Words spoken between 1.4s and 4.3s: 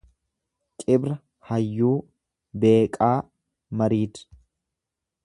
hayyuu, beeqaa, mariid.